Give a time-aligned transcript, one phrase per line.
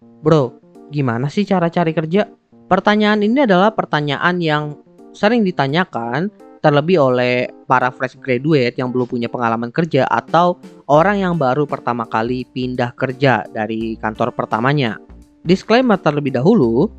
[0.00, 2.28] Bro, gimana sih cara cari kerja?
[2.68, 4.76] Pertanyaan ini adalah pertanyaan yang
[5.12, 10.60] sering ditanyakan terlebih oleh para fresh graduate yang belum punya pengalaman kerja atau
[10.92, 15.00] orang yang baru pertama kali pindah kerja dari kantor pertamanya.
[15.40, 16.92] Disclaimer terlebih dahulu,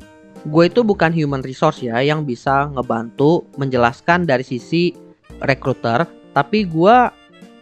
[0.50, 4.90] gue itu bukan human resource ya yang bisa ngebantu menjelaskan dari sisi
[5.38, 6.96] recruiter, tapi gue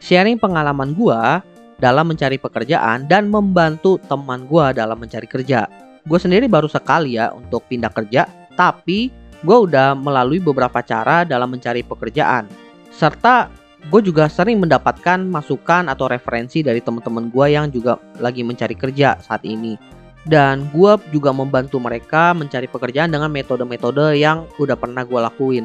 [0.00, 1.20] sharing pengalaman gue
[1.80, 5.64] dalam mencari pekerjaan dan membantu teman gue dalam mencari kerja.
[6.04, 9.08] Gue sendiri baru sekali ya untuk pindah kerja, tapi
[9.40, 12.44] gue udah melalui beberapa cara dalam mencari pekerjaan.
[12.92, 13.48] Serta
[13.88, 19.16] gue juga sering mendapatkan masukan atau referensi dari teman-teman gue yang juga lagi mencari kerja
[19.24, 19.80] saat ini.
[20.20, 25.64] Dan gue juga membantu mereka mencari pekerjaan dengan metode-metode yang udah pernah gue lakuin.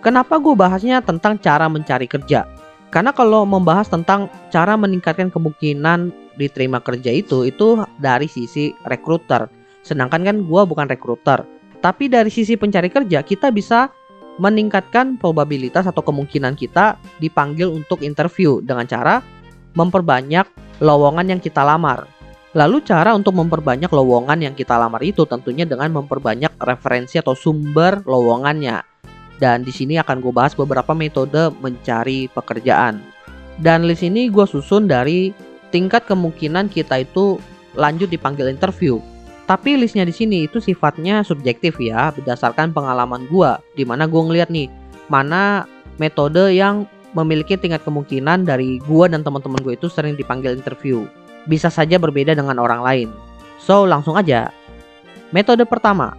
[0.00, 2.48] Kenapa gue bahasnya tentang cara mencari kerja?
[2.88, 9.50] Karena kalau membahas tentang cara meningkatkan kemungkinan diterima kerja itu, itu dari sisi rekruter.
[9.84, 13.90] Sedangkan kan gue bukan rekruter tapi dari sisi pencari kerja kita bisa
[14.38, 19.22] meningkatkan probabilitas atau kemungkinan kita dipanggil untuk interview dengan cara
[19.74, 20.46] memperbanyak
[20.78, 22.06] lowongan yang kita lamar.
[22.54, 28.02] Lalu cara untuk memperbanyak lowongan yang kita lamar itu tentunya dengan memperbanyak referensi atau sumber
[28.06, 28.97] lowongannya.
[29.38, 33.00] Dan di sini akan gue bahas beberapa metode mencari pekerjaan.
[33.58, 35.30] Dan list ini gue susun dari
[35.70, 37.38] tingkat kemungkinan kita itu
[37.78, 38.98] lanjut dipanggil interview.
[39.48, 43.56] Tapi listnya di sini itu sifatnya subjektif ya, berdasarkan pengalaman gua.
[43.72, 44.68] Di mana gua ngeliat nih,
[45.08, 45.64] mana
[45.96, 46.84] metode yang
[47.16, 51.08] memiliki tingkat kemungkinan dari gua dan teman-teman gue itu sering dipanggil interview.
[51.48, 53.08] Bisa saja berbeda dengan orang lain.
[53.56, 54.52] So, langsung aja.
[55.32, 56.12] Metode pertama,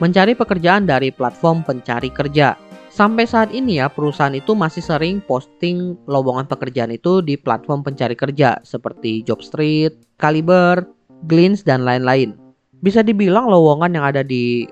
[0.00, 2.56] mencari pekerjaan dari platform pencari kerja.
[2.90, 8.18] Sampai saat ini ya, perusahaan itu masih sering posting lowongan pekerjaan itu di platform pencari
[8.18, 10.82] kerja seperti Jobstreet, Caliber,
[11.30, 14.64] Glints, dan lain-lain bisa dibilang lowongan yang ada di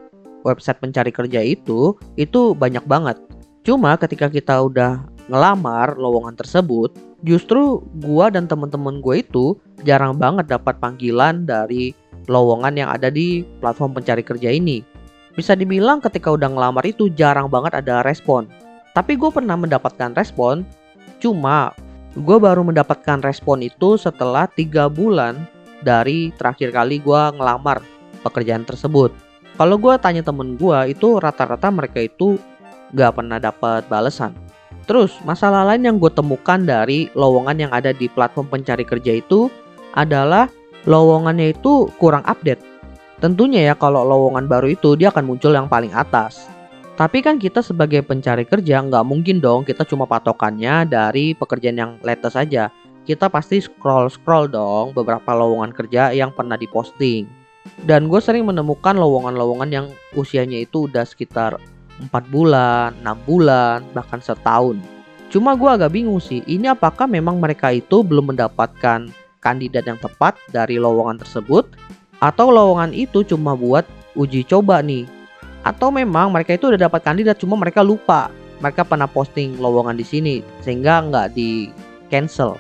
[0.42, 3.16] website pencari kerja itu itu banyak banget.
[3.64, 10.48] Cuma ketika kita udah ngelamar lowongan tersebut, justru gua dan temen-temen gue itu jarang banget
[10.48, 11.92] dapat panggilan dari
[12.32, 14.80] lowongan yang ada di platform pencari kerja ini.
[15.38, 18.50] Bisa dibilang ketika udah ngelamar itu jarang banget ada respon.
[18.91, 20.66] Tapi gue pernah mendapatkan respon,
[21.22, 21.71] cuma
[22.19, 25.47] gue baru mendapatkan respon itu setelah tiga bulan
[25.87, 27.78] dari terakhir kali gue ngelamar
[28.27, 29.15] pekerjaan tersebut.
[29.54, 32.34] Kalau gue tanya temen gue itu rata-rata mereka itu
[32.98, 34.34] gak pernah dapat balasan.
[34.91, 39.47] Terus masalah lain yang gue temukan dari lowongan yang ada di platform pencari kerja itu
[39.94, 40.50] adalah
[40.82, 42.67] lowongannya itu kurang update.
[43.18, 46.46] Tentunya ya kalau lowongan baru itu dia akan muncul yang paling atas.
[46.94, 51.92] Tapi kan kita sebagai pencari kerja nggak mungkin dong kita cuma patokannya dari pekerjaan yang
[52.06, 52.70] latest saja.
[53.02, 57.26] Kita pasti scroll-scroll dong beberapa lowongan kerja yang pernah diposting.
[57.82, 61.58] Dan gue sering menemukan lowongan-lowongan yang usianya itu udah sekitar
[61.98, 64.78] 4 bulan, 6 bulan, bahkan setahun.
[65.28, 69.10] Cuma gue agak bingung sih, ini apakah memang mereka itu belum mendapatkan
[69.42, 71.68] kandidat yang tepat dari lowongan tersebut
[72.18, 73.86] atau lowongan itu cuma buat
[74.18, 75.06] uji coba nih
[75.62, 80.06] atau memang mereka itu udah dapat kandidat cuma mereka lupa mereka pernah posting lowongan di
[80.06, 81.70] sini sehingga nggak di
[82.10, 82.58] cancel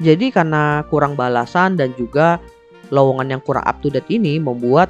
[0.00, 2.40] jadi karena kurang balasan dan juga
[2.88, 4.88] lowongan yang kurang up to date ini membuat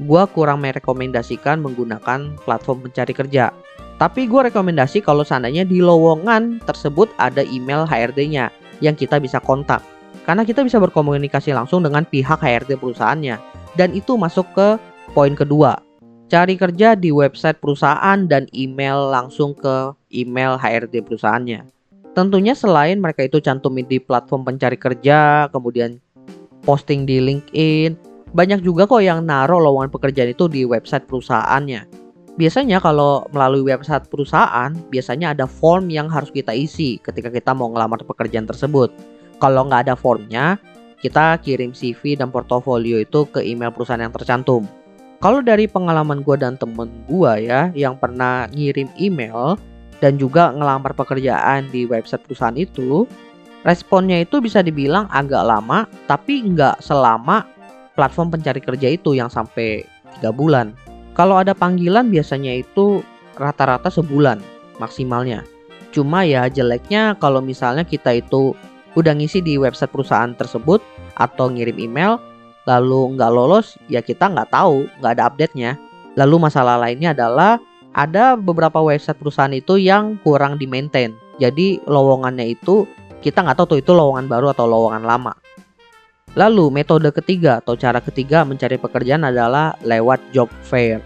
[0.00, 3.52] gue kurang merekomendasikan menggunakan platform pencari kerja.
[4.00, 8.48] Tapi gue rekomendasi kalau seandainya di lowongan tersebut ada email HRD-nya
[8.80, 9.84] yang kita bisa kontak.
[10.24, 13.36] Karena kita bisa berkomunikasi langsung dengan pihak HRD perusahaannya.
[13.78, 14.68] Dan itu masuk ke
[15.12, 15.78] poin kedua.
[16.30, 21.66] Cari kerja di website perusahaan dan email langsung ke email HRD perusahaannya.
[22.14, 25.98] Tentunya selain mereka itu cantumin di platform pencari kerja, kemudian
[26.62, 27.98] posting di LinkedIn.
[28.30, 31.86] Banyak juga kok yang naruh lowongan pekerjaan itu di website perusahaannya.
[32.38, 37.74] Biasanya kalau melalui website perusahaan, biasanya ada form yang harus kita isi ketika kita mau
[37.74, 38.94] ngelamar pekerjaan tersebut.
[39.42, 40.62] Kalau nggak ada formnya,
[41.00, 44.68] kita kirim CV dan portofolio itu ke email perusahaan yang tercantum.
[45.20, 49.56] Kalau dari pengalaman gue dan temen gue ya, yang pernah ngirim email
[50.00, 53.04] dan juga ngelamar pekerjaan di website perusahaan itu,
[53.64, 57.44] responnya itu bisa dibilang agak lama tapi nggak selama
[57.92, 59.84] platform pencari kerja itu yang sampai
[60.16, 60.72] tiga bulan
[61.12, 63.04] kalau ada panggilan biasanya itu
[63.36, 64.40] rata-rata sebulan
[64.80, 65.44] maksimalnya
[65.92, 68.56] cuma ya jeleknya kalau misalnya kita itu
[68.98, 70.82] udah ngisi di website perusahaan tersebut
[71.18, 72.18] atau ngirim email
[72.64, 75.78] lalu nggak lolos ya kita nggak tahu nggak ada update-nya
[76.14, 77.58] lalu masalah lainnya adalah
[77.90, 82.84] ada beberapa website perusahaan itu yang kurang di maintain jadi lowongannya itu
[83.24, 85.32] kita nggak tahu tuh itu lowongan baru atau lowongan lama.
[86.36, 91.00] Lalu metode ketiga atau cara ketiga mencari pekerjaan adalah lewat job fair.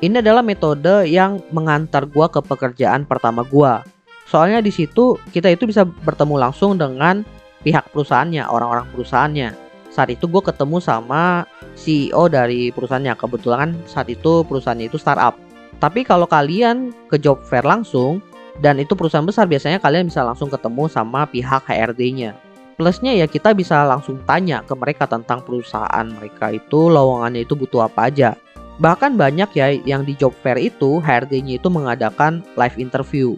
[0.00, 3.84] Ini adalah metode yang mengantar gua ke pekerjaan pertama gua.
[4.30, 7.26] Soalnya di situ kita itu bisa bertemu langsung dengan
[7.66, 9.50] pihak perusahaannya, orang-orang perusahaannya.
[9.90, 11.42] Saat itu gue ketemu sama
[11.74, 13.18] CEO dari perusahaannya.
[13.18, 15.34] Kebetulan saat itu perusahaannya itu startup.
[15.82, 18.22] Tapi kalau kalian ke job fair langsung
[18.62, 22.38] dan itu perusahaan besar biasanya kalian bisa langsung ketemu sama pihak HRD-nya.
[22.78, 27.90] Plusnya ya kita bisa langsung tanya ke mereka tentang perusahaan mereka itu lowongannya itu butuh
[27.90, 28.38] apa aja.
[28.80, 33.36] Bahkan banyak ya yang di job fair itu HRD-nya itu mengadakan live interview.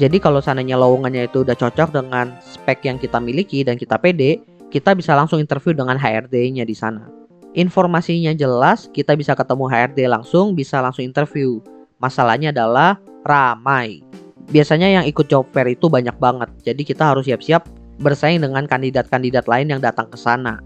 [0.00, 4.40] Jadi kalau seandainya lowongannya itu udah cocok dengan spek yang kita miliki dan kita pede,
[4.72, 7.04] kita bisa langsung interview dengan HRD-nya di sana.
[7.52, 11.60] Informasinya jelas, kita bisa ketemu HRD langsung, bisa langsung interview.
[12.00, 12.96] Masalahnya adalah
[13.28, 14.00] ramai.
[14.48, 17.68] Biasanya yang ikut job fair itu banyak banget, jadi kita harus siap-siap
[18.00, 20.64] bersaing dengan kandidat-kandidat lain yang datang ke sana.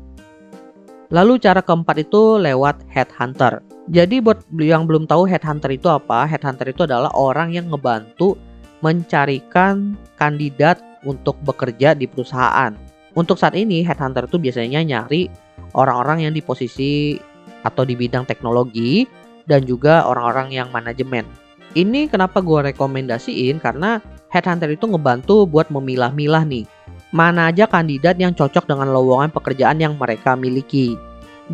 [1.11, 3.67] Lalu cara keempat itu lewat headhunter.
[3.91, 8.39] Jadi buat yang belum tahu headhunter itu apa, headhunter itu adalah orang yang ngebantu
[8.85, 10.77] mencarikan kandidat
[11.09, 12.77] untuk bekerja di perusahaan.
[13.17, 15.33] Untuk saat ini headhunter itu biasanya nyari
[15.73, 17.17] orang-orang yang di posisi
[17.65, 19.09] atau di bidang teknologi
[19.49, 21.25] dan juga orang-orang yang manajemen.
[21.73, 26.69] Ini kenapa gue rekomendasiin karena headhunter itu ngebantu buat memilah-milah nih
[27.15, 30.99] mana aja kandidat yang cocok dengan lowongan pekerjaan yang mereka miliki.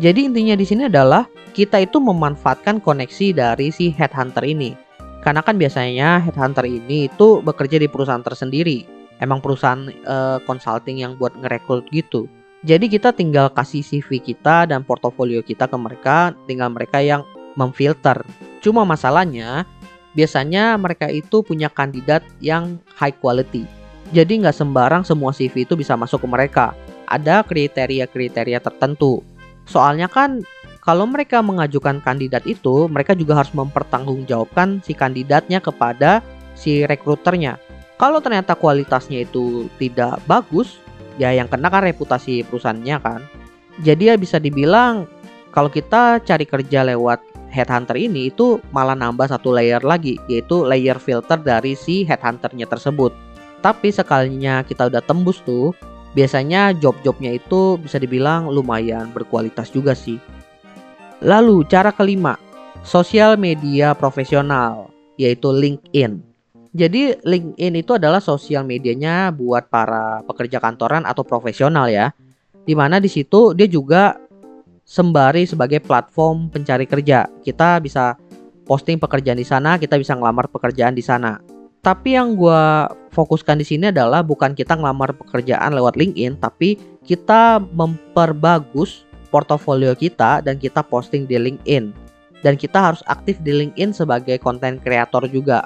[0.01, 4.73] Jadi intinya di sini adalah kita itu memanfaatkan koneksi dari si headhunter ini.
[5.21, 8.85] Karena kan biasanya headhunter ini itu bekerja di perusahaan tersendiri.
[9.21, 12.25] Emang perusahaan uh, consulting yang buat ngerekrut gitu.
[12.65, 17.21] Jadi kita tinggal kasih CV kita dan portofolio kita ke mereka, tinggal mereka yang
[17.53, 18.21] memfilter.
[18.61, 19.65] Cuma masalahnya
[20.17, 23.65] biasanya mereka itu punya kandidat yang high quality
[24.11, 26.75] jadi nggak sembarang semua CV itu bisa masuk ke mereka.
[27.07, 29.23] Ada kriteria-kriteria tertentu.
[29.63, 30.43] Soalnya kan
[30.81, 36.25] kalau mereka mengajukan kandidat itu, mereka juga harus mempertanggungjawabkan si kandidatnya kepada
[36.57, 37.61] si rekruternya.
[38.01, 40.81] Kalau ternyata kualitasnya itu tidak bagus,
[41.21, 43.21] ya yang kena kan reputasi perusahaannya kan.
[43.85, 45.05] Jadi ya bisa dibilang
[45.53, 47.21] kalau kita cari kerja lewat
[47.53, 53.13] headhunter ini itu malah nambah satu layer lagi, yaitu layer filter dari si headhunternya tersebut.
[53.61, 55.77] Tapi sekalinya kita udah tembus tuh,
[56.17, 60.17] biasanya job-jobnya itu bisa dibilang lumayan berkualitas juga sih.
[61.21, 62.33] Lalu cara kelima,
[62.81, 64.89] sosial media profesional,
[65.21, 66.17] yaitu LinkedIn.
[66.73, 72.09] Jadi LinkedIn itu adalah sosial medianya buat para pekerja kantoran atau profesional ya.
[72.65, 74.17] Di mana di situ dia juga
[74.81, 77.29] sembari sebagai platform pencari kerja.
[77.45, 78.17] Kita bisa
[78.65, 81.37] posting pekerjaan di sana, kita bisa ngelamar pekerjaan di sana.
[81.85, 82.63] Tapi yang gue
[83.13, 90.43] fokuskan di sini adalah bukan kita ngelamar pekerjaan lewat LinkedIn, tapi kita memperbagus portofolio kita
[90.43, 91.95] dan kita posting di LinkedIn.
[92.43, 95.63] Dan kita harus aktif di LinkedIn sebagai konten kreator juga.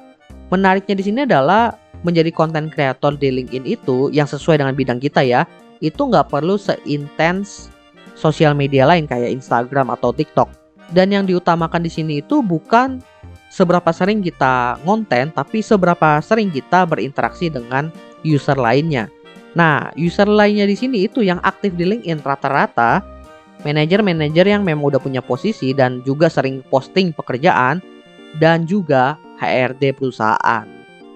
[0.53, 1.73] Menariknya di sini adalah
[2.05, 5.49] menjadi konten kreator di LinkedIn itu yang sesuai dengan bidang kita ya,
[5.81, 7.73] itu nggak perlu seintens
[8.13, 10.47] sosial media lain kayak Instagram atau TikTok.
[10.93, 13.01] Dan yang diutamakan di sini itu bukan
[13.49, 17.89] seberapa sering kita ngonten, tapi seberapa sering kita berinteraksi dengan
[18.21, 19.09] user lainnya.
[19.55, 23.14] Nah, user lainnya di sini itu yang aktif di LinkedIn rata-rata
[23.65, 27.81] manajer-manajer yang memang udah punya posisi dan juga sering posting pekerjaan
[28.37, 30.69] dan juga HRD perusahaan.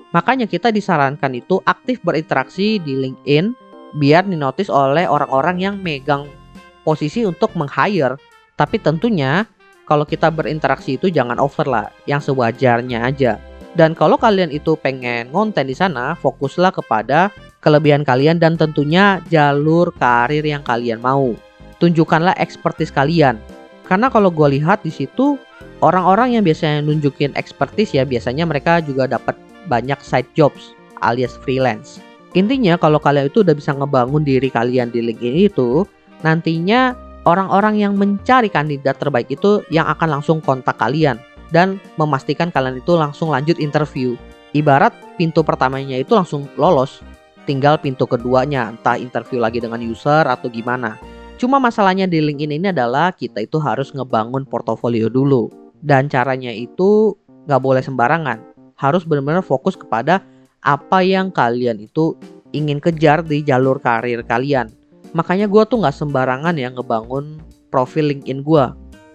[0.09, 3.53] Makanya kita disarankan itu aktif berinteraksi di LinkedIn
[3.93, 6.25] biar dinotis oleh orang-orang yang megang
[6.81, 8.17] posisi untuk meng-hire.
[8.57, 9.45] Tapi tentunya
[9.85, 13.37] kalau kita berinteraksi itu jangan over lah, yang sewajarnya aja.
[13.77, 17.29] Dan kalau kalian itu pengen ngonten di sana, fokuslah kepada
[17.61, 21.37] kelebihan kalian dan tentunya jalur karir yang kalian mau.
[21.79, 23.39] Tunjukkanlah expertise kalian.
[23.87, 25.39] Karena kalau gue lihat di situ
[25.81, 29.33] orang-orang yang biasanya nunjukin expertise ya biasanya mereka juga dapat
[29.65, 32.03] banyak side jobs alias freelance.
[32.37, 35.81] Intinya kalau kalian itu udah bisa ngebangun diri kalian di LinkedIn itu,
[36.21, 36.93] nantinya
[37.25, 41.17] orang-orang yang mencari kandidat terbaik itu yang akan langsung kontak kalian
[41.49, 44.13] dan memastikan kalian itu langsung lanjut interview.
[44.53, 47.01] Ibarat pintu pertamanya itu langsung lolos,
[47.49, 50.97] tinggal pintu keduanya entah interview lagi dengan user atau gimana.
[51.39, 55.47] Cuma masalahnya di LinkedIn ini adalah kita itu harus ngebangun portofolio dulu.
[55.79, 57.15] Dan caranya itu
[57.47, 58.43] nggak boleh sembarangan.
[58.75, 60.19] Harus benar-benar fokus kepada
[60.59, 62.19] apa yang kalian itu
[62.51, 64.67] ingin kejar di jalur karir kalian.
[65.15, 67.39] Makanya gue tuh nggak sembarangan ya ngebangun
[67.71, 68.65] profil LinkedIn gue.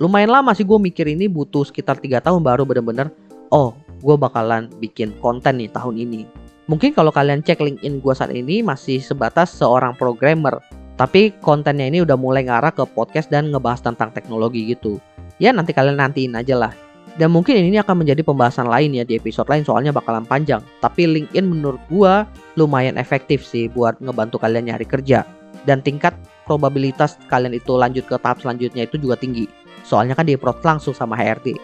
[0.01, 3.13] Lumayan lama sih gue mikir ini butuh sekitar tiga tahun baru bener-bener
[3.53, 6.25] oh gue bakalan bikin konten nih tahun ini.
[6.73, 10.57] Mungkin kalau kalian cek LinkedIn gue saat ini masih sebatas seorang programmer.
[10.95, 15.03] Tapi kontennya ini udah mulai ngarah ke podcast dan ngebahas tentang teknologi gitu.
[15.43, 16.73] Ya nanti kalian nantiin aja lah.
[17.15, 20.63] Dan mungkin ini akan menjadi pembahasan lain ya di episode lain soalnya bakalan panjang.
[20.83, 22.27] Tapi LinkedIn menurut gua
[22.59, 25.23] lumayan efektif sih buat ngebantu kalian nyari kerja.
[25.63, 26.15] Dan tingkat
[26.47, 29.47] probabilitas kalian itu lanjut ke tahap selanjutnya itu juga tinggi.
[29.87, 31.55] Soalnya kan di langsung sama HRD.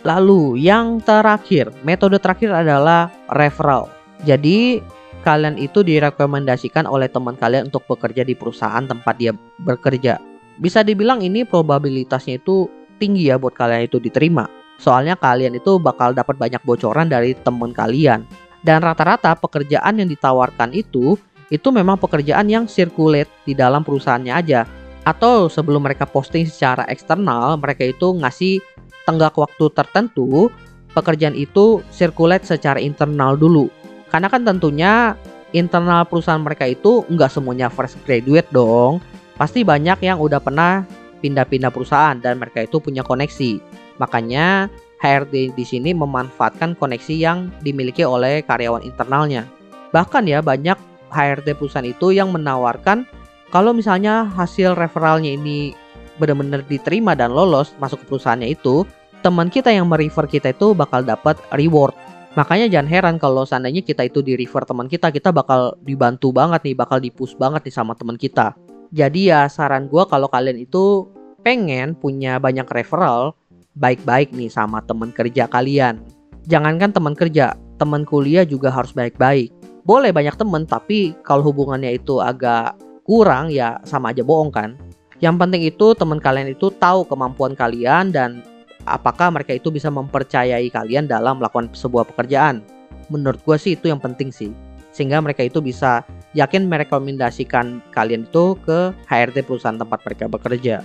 [0.00, 3.92] Lalu yang terakhir, metode terakhir adalah referral.
[4.24, 4.80] Jadi
[5.20, 10.16] kalian itu direkomendasikan oleh teman kalian untuk bekerja di perusahaan tempat dia bekerja.
[10.60, 12.68] Bisa dibilang ini probabilitasnya itu
[13.00, 14.48] tinggi ya buat kalian itu diterima.
[14.80, 18.24] Soalnya kalian itu bakal dapat banyak bocoran dari teman kalian.
[18.60, 21.16] Dan rata-rata pekerjaan yang ditawarkan itu
[21.48, 24.68] itu memang pekerjaan yang circulate di dalam perusahaannya aja.
[25.04, 28.60] Atau sebelum mereka posting secara eksternal, mereka itu ngasih
[29.08, 30.52] tenggak waktu tertentu
[30.92, 33.72] pekerjaan itu circulate secara internal dulu.
[34.10, 35.14] Karena kan tentunya
[35.54, 38.98] internal perusahaan mereka itu nggak semuanya fresh graduate dong.
[39.38, 40.84] Pasti banyak yang udah pernah
[41.24, 43.62] pindah-pindah perusahaan dan mereka itu punya koneksi.
[44.02, 44.68] Makanya
[45.00, 49.48] HRD di sini memanfaatkan koneksi yang dimiliki oleh karyawan internalnya.
[49.96, 50.76] Bahkan ya banyak
[51.10, 53.08] HRD perusahaan itu yang menawarkan
[53.50, 55.74] kalau misalnya hasil referralnya ini
[56.22, 58.86] benar-benar diterima dan lolos masuk ke perusahaannya itu,
[59.26, 61.96] teman kita yang merefer kita itu bakal dapat reward.
[62.38, 66.62] Makanya jangan heran kalau seandainya kita itu di refer teman kita, kita bakal dibantu banget
[66.62, 68.54] nih, bakal dipus banget nih sama teman kita.
[68.94, 71.10] Jadi ya saran gue kalau kalian itu
[71.42, 73.34] pengen punya banyak referral,
[73.74, 75.98] baik-baik nih sama teman kerja kalian.
[76.46, 79.50] Jangankan teman kerja, teman kuliah juga harus baik-baik.
[79.82, 84.78] Boleh banyak teman, tapi kalau hubungannya itu agak kurang ya sama aja bohong kan.
[85.18, 88.40] Yang penting itu teman kalian itu tahu kemampuan kalian dan
[88.88, 92.64] apakah mereka itu bisa mempercayai kalian dalam melakukan sebuah pekerjaan.
[93.10, 94.52] Menurut gue sih itu yang penting sih
[94.90, 96.02] sehingga mereka itu bisa
[96.34, 100.82] yakin merekomendasikan kalian itu ke HRD perusahaan tempat mereka bekerja.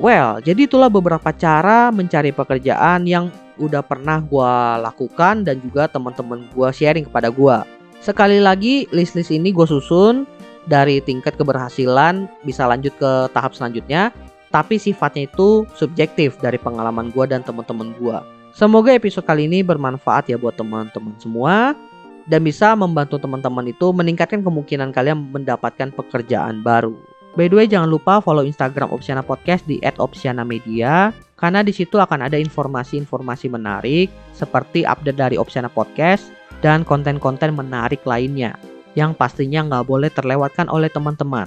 [0.00, 3.28] Well, jadi itulah beberapa cara mencari pekerjaan yang
[3.60, 7.56] udah pernah gue lakukan dan juga teman-teman gue sharing kepada gue.
[8.00, 10.24] Sekali lagi, list-list ini gue susun
[10.64, 14.08] dari tingkat keberhasilan bisa lanjut ke tahap selanjutnya,
[14.50, 18.18] tapi sifatnya itu subjektif dari pengalaman gue dan teman-teman gue.
[18.50, 21.78] Semoga episode kali ini bermanfaat ya buat teman-teman semua
[22.26, 26.98] dan bisa membantu teman-teman itu meningkatkan kemungkinan kalian mendapatkan pekerjaan baru.
[27.38, 32.26] By the way, jangan lupa follow Instagram Opsiana Podcast di @opsiana_media karena di situ akan
[32.26, 38.58] ada informasi-informasi menarik seperti update dari Opsiana Podcast dan konten-konten menarik lainnya
[38.98, 41.46] yang pastinya nggak boleh terlewatkan oleh teman-teman.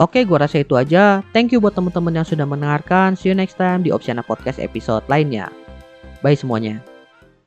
[0.00, 1.20] Oke, gua rasa itu aja.
[1.36, 3.20] Thank you buat teman-teman yang sudah mendengarkan.
[3.20, 5.52] See you next time di Opsiana Podcast episode lainnya.
[6.24, 6.80] Bye semuanya.